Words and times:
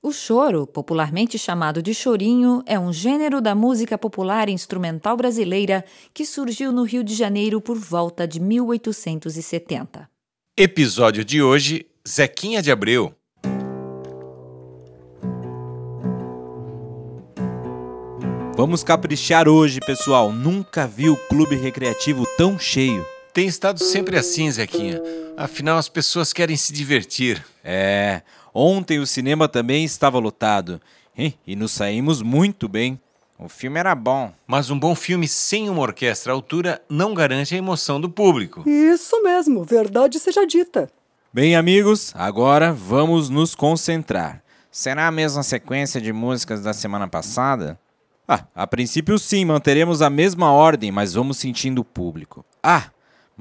O 0.00 0.12
choro, 0.12 0.66
popularmente 0.66 1.38
chamado 1.38 1.82
de 1.82 1.92
chorinho, 1.92 2.62
é 2.66 2.78
um 2.78 2.92
gênero 2.92 3.40
da 3.40 3.54
música 3.54 3.98
popular 3.98 4.48
instrumental 4.48 5.16
brasileira 5.16 5.84
que 6.14 6.24
surgiu 6.24 6.70
no 6.70 6.84
Rio 6.84 7.02
de 7.02 7.14
Janeiro 7.14 7.60
por 7.60 7.76
volta 7.76 8.26
de 8.26 8.38
1870. 8.38 10.08
Episódio 10.56 11.24
de 11.24 11.42
hoje: 11.42 11.86
Zequinha 12.06 12.62
de 12.62 12.70
Abreu. 12.70 13.12
Vamos 18.54 18.84
caprichar 18.84 19.48
hoje, 19.48 19.80
pessoal. 19.80 20.30
Nunca 20.30 20.86
vi 20.86 21.08
o 21.08 21.16
clube 21.28 21.56
recreativo 21.56 22.24
tão 22.36 22.58
cheio. 22.58 23.04
Tem 23.32 23.46
estado 23.46 23.82
sempre 23.82 24.18
assim, 24.18 24.50
Zequinha. 24.50 25.00
Afinal, 25.36 25.78
as 25.78 25.88
pessoas 25.88 26.32
querem 26.32 26.56
se 26.56 26.72
divertir. 26.72 27.42
É, 27.64 28.20
ontem 28.52 28.98
o 28.98 29.06
cinema 29.06 29.48
também 29.48 29.84
estava 29.84 30.18
lotado. 30.18 30.80
E 31.46 31.56
nos 31.56 31.72
saímos 31.72 32.20
muito 32.20 32.68
bem. 32.68 33.00
O 33.38 33.48
filme 33.48 33.80
era 33.80 33.94
bom. 33.94 34.32
Mas 34.46 34.68
um 34.70 34.78
bom 34.78 34.94
filme 34.94 35.26
sem 35.26 35.70
uma 35.70 35.80
orquestra 35.80 36.32
à 36.32 36.34
altura 36.34 36.82
não 36.88 37.14
garante 37.14 37.54
a 37.54 37.58
emoção 37.58 38.00
do 38.00 38.08
público. 38.08 38.68
Isso 38.68 39.22
mesmo, 39.22 39.64
verdade 39.64 40.18
seja 40.20 40.46
dita. 40.46 40.90
Bem, 41.32 41.56
amigos, 41.56 42.12
agora 42.14 42.72
vamos 42.72 43.30
nos 43.30 43.54
concentrar. 43.54 44.42
Será 44.70 45.06
a 45.06 45.10
mesma 45.10 45.42
sequência 45.42 46.00
de 46.00 46.12
músicas 46.12 46.62
da 46.62 46.74
semana 46.74 47.08
passada? 47.08 47.78
Ah, 48.28 48.44
a 48.54 48.66
princípio 48.66 49.18
sim, 49.18 49.44
manteremos 49.44 50.02
a 50.02 50.10
mesma 50.10 50.52
ordem, 50.52 50.92
mas 50.92 51.14
vamos 51.14 51.38
sentindo 51.38 51.80
o 51.80 51.84
público. 51.84 52.44
Ah, 52.62 52.90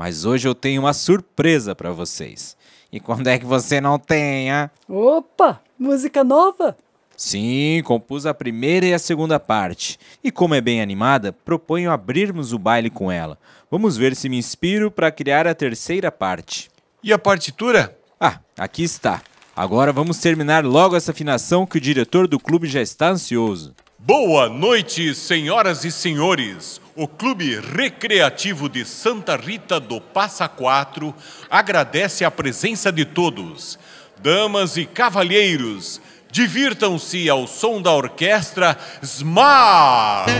mas 0.01 0.25
hoje 0.25 0.47
eu 0.47 0.55
tenho 0.55 0.81
uma 0.81 0.93
surpresa 0.93 1.75
para 1.75 1.91
vocês. 1.91 2.57
E 2.91 2.99
quando 2.99 3.27
é 3.27 3.37
que 3.37 3.45
você 3.45 3.79
não 3.79 3.99
tenha? 3.99 4.71
Opa, 4.89 5.61
música 5.77 6.23
nova? 6.23 6.75
Sim, 7.15 7.83
compus 7.85 8.25
a 8.25 8.33
primeira 8.33 8.87
e 8.87 8.95
a 8.95 8.97
segunda 8.97 9.39
parte. 9.39 9.99
E 10.23 10.31
como 10.31 10.55
é 10.55 10.59
bem 10.59 10.81
animada, 10.81 11.31
proponho 11.31 11.91
abrirmos 11.91 12.51
o 12.51 12.57
baile 12.57 12.89
com 12.89 13.11
ela. 13.11 13.37
Vamos 13.69 13.95
ver 13.95 14.15
se 14.15 14.27
me 14.27 14.39
inspiro 14.39 14.89
para 14.89 15.11
criar 15.11 15.45
a 15.45 15.53
terceira 15.53 16.11
parte. 16.11 16.71
E 17.03 17.13
a 17.13 17.19
partitura? 17.19 17.95
Ah, 18.19 18.39
aqui 18.57 18.81
está. 18.81 19.21
Agora 19.55 19.93
vamos 19.93 20.17
terminar 20.17 20.65
logo 20.65 20.95
essa 20.95 21.11
afinação 21.11 21.63
que 21.63 21.77
o 21.77 21.81
diretor 21.81 22.27
do 22.27 22.39
clube 22.39 22.65
já 22.65 22.81
está 22.81 23.09
ansioso. 23.09 23.75
Boa 24.03 24.49
noite, 24.49 25.13
senhoras 25.13 25.85
e 25.85 25.91
senhores. 25.91 26.81
O 26.95 27.07
Clube 27.07 27.59
Recreativo 27.59 28.67
de 28.67 28.83
Santa 28.83 29.35
Rita 29.35 29.79
do 29.79 30.01
Passa 30.01 30.47
Quatro 30.47 31.13
agradece 31.47 32.25
a 32.25 32.31
presença 32.31 32.91
de 32.91 33.05
todos. 33.05 33.77
Damas 34.17 34.75
e 34.75 34.87
cavalheiros, 34.87 36.01
divirtam-se 36.31 37.29
ao 37.29 37.45
som 37.45 37.79
da 37.79 37.93
orquestra 37.93 38.75
Smart! 39.03 40.31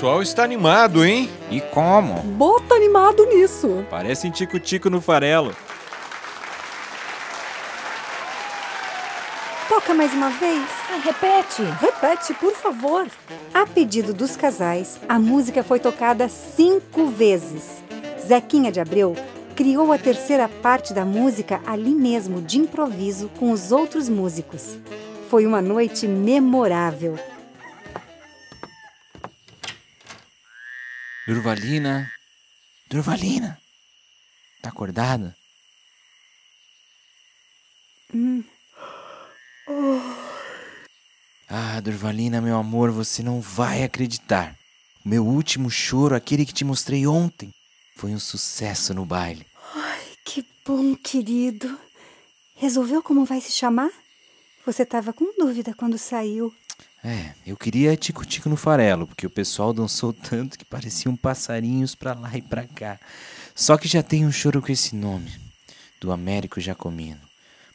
Pessoal 0.00 0.22
está 0.22 0.42
animado, 0.44 1.04
hein? 1.04 1.28
E 1.50 1.60
como? 1.60 2.22
Bota 2.22 2.74
animado 2.74 3.22
nisso. 3.26 3.84
Parece 3.90 4.26
um 4.26 4.30
tico-tico 4.30 4.88
no 4.88 4.98
farelo. 4.98 5.54
Toca 9.68 9.92
mais 9.92 10.14
uma 10.14 10.30
vez. 10.30 10.64
Ah, 10.90 11.02
repete. 11.04 11.62
Repete, 11.78 12.32
por 12.32 12.54
favor. 12.54 13.06
A 13.52 13.66
pedido 13.66 14.14
dos 14.14 14.36
casais, 14.36 14.98
a 15.06 15.18
música 15.18 15.62
foi 15.62 15.78
tocada 15.78 16.30
cinco 16.30 17.08
vezes. 17.08 17.82
Zequinha 18.26 18.72
de 18.72 18.80
Abreu 18.80 19.14
criou 19.54 19.92
a 19.92 19.98
terceira 19.98 20.48
parte 20.48 20.94
da 20.94 21.04
música 21.04 21.60
ali 21.66 21.90
mesmo, 21.90 22.40
de 22.40 22.58
improviso, 22.58 23.30
com 23.38 23.50
os 23.50 23.70
outros 23.70 24.08
músicos. 24.08 24.78
Foi 25.28 25.44
uma 25.44 25.60
noite 25.60 26.08
memorável. 26.08 27.18
Durvalina. 31.30 32.10
Durvalina. 32.90 33.56
Tá 34.60 34.68
acordada? 34.68 35.36
Hum. 38.12 38.42
Oh. 39.68 40.00
Ah, 41.48 41.80
Durvalina, 41.80 42.40
meu 42.40 42.56
amor, 42.56 42.90
você 42.90 43.22
não 43.22 43.40
vai 43.40 43.84
acreditar. 43.84 44.56
O 45.04 45.08
meu 45.08 45.24
último 45.24 45.70
choro, 45.70 46.16
aquele 46.16 46.44
que 46.44 46.52
te 46.52 46.64
mostrei 46.64 47.06
ontem, 47.06 47.52
foi 47.96 48.10
um 48.10 48.18
sucesso 48.18 48.92
no 48.92 49.06
baile. 49.06 49.46
Ai, 49.72 50.02
que 50.24 50.44
bom, 50.66 50.96
querido. 50.96 51.78
Resolveu 52.56 53.04
como 53.04 53.24
vai 53.24 53.40
se 53.40 53.52
chamar? 53.52 53.92
Você 54.66 54.82
estava 54.82 55.12
com 55.12 55.32
dúvida 55.38 55.72
quando 55.74 55.96
saiu. 55.96 56.52
É, 57.02 57.32
eu 57.46 57.56
queria 57.56 57.96
tico-tico 57.96 58.48
no 58.48 58.56
farelo, 58.56 59.06
porque 59.06 59.26
o 59.26 59.30
pessoal 59.30 59.72
dançou 59.72 60.12
tanto 60.28 60.58
que 60.58 60.64
pareciam 60.64 61.16
passarinhos 61.16 61.94
pra 61.94 62.14
lá 62.14 62.36
e 62.36 62.42
pra 62.42 62.66
cá. 62.66 62.98
Só 63.54 63.76
que 63.76 63.88
já 63.88 64.02
tem 64.02 64.26
um 64.26 64.32
choro 64.32 64.60
com 64.60 64.70
esse 64.70 64.94
nome, 64.94 65.32
do 66.00 66.12
Américo 66.12 66.60
Jacomino. 66.60 67.20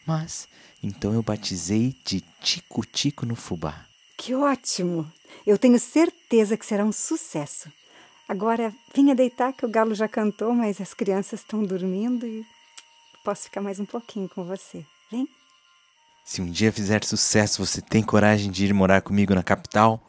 Mas, 0.05 0.47
então 0.81 1.13
eu 1.13 1.23
batizei 1.23 1.95
de 2.05 2.21
Tico-Tico 2.41 3.25
no 3.25 3.35
Fubá. 3.35 3.85
Que 4.17 4.33
ótimo! 4.33 5.11
Eu 5.45 5.57
tenho 5.57 5.79
certeza 5.79 6.55
que 6.55 6.65
será 6.65 6.85
um 6.85 6.91
sucesso. 6.91 7.71
Agora, 8.27 8.73
venha 8.93 9.13
deitar 9.13 9.53
que 9.53 9.65
o 9.65 9.69
galo 9.69 9.93
já 9.93 10.07
cantou, 10.07 10.53
mas 10.53 10.81
as 10.81 10.93
crianças 10.93 11.41
estão 11.41 11.63
dormindo 11.63 12.25
e 12.25 12.43
posso 13.23 13.43
ficar 13.43 13.61
mais 13.61 13.79
um 13.79 13.85
pouquinho 13.85 14.29
com 14.29 14.43
você. 14.43 14.83
Vem? 15.11 15.27
Se 16.27 16.41
um 16.41 16.49
dia 16.49 16.71
fizer 16.71 17.03
sucesso, 17.05 17.63
você 17.63 17.79
tem 17.79 18.01
coragem 18.01 18.49
de 18.49 18.65
ir 18.65 18.73
morar 18.73 19.03
comigo 19.03 19.35
na 19.35 19.43
capital? 19.43 20.01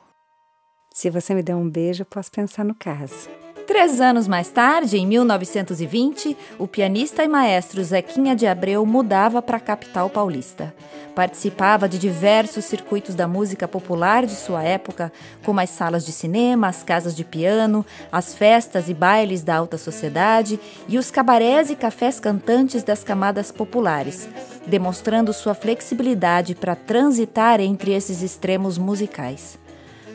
Se 0.91 1.11
você 1.11 1.35
me 1.35 1.43
der 1.43 1.55
um 1.55 1.69
beijo, 1.69 2.07
posso 2.07 2.31
pensar 2.31 2.65
no 2.65 2.75
caso. 2.75 3.29
Três 3.67 4.01
anos 4.01 4.29
mais 4.29 4.49
tarde, 4.49 4.97
em 4.97 5.05
1920, 5.05 6.37
o 6.57 6.69
pianista 6.69 7.25
e 7.25 7.29
maestro 7.29 7.83
Zequinha 7.83 8.37
de 8.37 8.47
Abreu 8.47 8.87
mudava 8.87 9.43
para 9.43 9.57
a 9.57 9.61
capital 9.61 10.09
paulista. 10.09 10.73
Participava 11.17 11.89
de 11.89 11.99
diversos 11.99 12.65
circuitos 12.65 13.17
da 13.17 13.27
música 13.27 13.67
popular 13.67 14.25
de 14.25 14.37
sua 14.37 14.63
época, 14.63 15.13
como 15.45 15.59
as 15.59 15.71
salas 15.71 16.07
de 16.07 16.13
cinema, 16.13 16.69
as 16.69 16.85
casas 16.85 17.17
de 17.17 17.25
piano, 17.25 17.85
as 18.13 18.35
festas 18.35 18.89
e 18.89 18.95
bailes 18.95 19.43
da 19.43 19.57
alta 19.57 19.77
sociedade 19.77 20.61
e 20.87 20.97
os 20.97 21.11
cabarés 21.11 21.69
e 21.69 21.75
cafés 21.75 22.21
cantantes 22.21 22.85
das 22.85 23.03
camadas 23.03 23.51
populares, 23.51 24.29
demonstrando 24.65 25.33
sua 25.33 25.55
flexibilidade 25.55 26.55
para 26.55 26.77
transitar 26.77 27.61
entre 27.61 27.93
esses 27.93 28.23
extremos 28.23 28.79
musicais. 28.79 29.59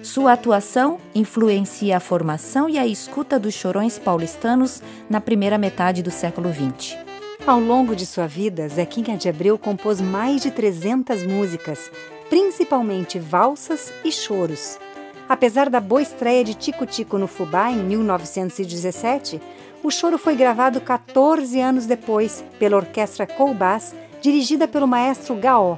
Sua 0.04 0.34
atuação 0.34 0.98
influencia 1.14 1.98
a 1.98 2.00
formação 2.00 2.68
e 2.68 2.80
a 2.80 2.88
escuta 2.88 3.38
dos 3.38 3.54
chorões 3.54 4.00
paulistanos 4.00 4.82
na 5.08 5.22
primeira 5.22 5.60
metade 5.60 6.02
do 6.02 6.10
século 6.10 6.50
XX. 6.52 6.98
Ao 7.46 7.60
longo 7.60 7.96
de 7.96 8.08
sua 8.08 8.26
vida, 8.26 8.68
Zequinha 8.68 9.16
de 9.16 9.30
Abreu 9.30 9.60
compôs 9.60 10.02
mais 10.02 10.42
de 10.42 10.50
300 10.50 11.24
músicas, 11.24 11.92
principalmente 12.32 13.20
valsas 13.20 13.94
e 14.04 14.12
choros. 14.12 14.80
Apesar 15.30 15.70
da 15.70 15.80
boa 15.80 16.02
estreia 16.02 16.44
de 16.44 16.56
Tico 16.56 16.86
Tico 16.88 17.20
no 17.20 17.28
Fubá 17.28 17.70
em 17.72 17.84
1917, 17.84 19.40
o 19.84 19.92
choro 19.92 20.18
foi 20.18 20.36
gravado 20.36 20.82
14 20.82 21.60
anos 21.60 21.86
depois 21.86 22.44
pela 22.58 22.78
Orquestra 22.78 23.28
Colbás, 23.28 23.94
dirigida 24.20 24.68
pelo 24.68 24.88
maestro 24.88 25.36
Gaó. 25.36 25.78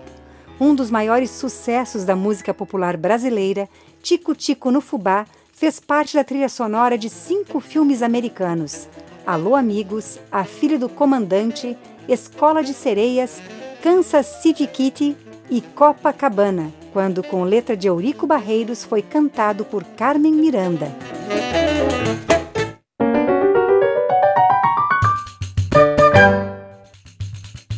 Um 0.59 0.73
dos 0.73 0.89
maiores 0.89 1.29
sucessos 1.31 2.05
da 2.05 2.15
música 2.15 2.53
popular 2.53 2.95
brasileira 2.95 3.67
Tico 4.03 4.35
Tico 4.35 4.69
no 4.69 4.81
Fubá 4.81 5.25
fez 5.53 5.79
parte 5.79 6.15
da 6.15 6.25
trilha 6.25 6.49
sonora 6.49 6.97
de 6.97 7.09
cinco 7.09 7.61
filmes 7.61 8.01
americanos: 8.01 8.89
Alô 9.25 9.55
Amigos, 9.55 10.19
A 10.29 10.43
Filha 10.43 10.77
do 10.77 10.89
Comandante, 10.89 11.77
Escola 12.05 12.61
de 12.61 12.73
Sereias, 12.73 13.41
Kansas 13.81 14.25
City 14.41 14.67
Kitty 14.67 15.15
e 15.49 15.61
Copacabana, 15.61 16.69
quando 16.91 17.23
com 17.23 17.45
letra 17.45 17.77
de 17.77 17.87
Eurico 17.87 18.27
Barreiros 18.27 18.83
foi 18.83 19.01
cantado 19.01 19.63
por 19.63 19.85
Carmen 19.85 20.33
Miranda. 20.33 20.93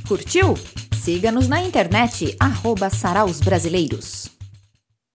Curtiu? 0.07 0.55
Siga-nos 0.91 1.47
na 1.47 1.61
internet, 1.61 2.35
arroba. 2.39 2.89